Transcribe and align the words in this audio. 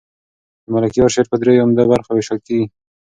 د 0.63 0.65
ملکیار 0.75 1.09
شعر 1.13 1.25
په 1.29 1.35
دریو 1.41 1.63
عمده 1.65 1.83
برخو 1.91 2.11
وېشل 2.13 2.39
کېږي. 2.47 2.67